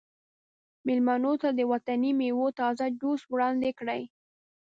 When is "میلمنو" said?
0.85-1.33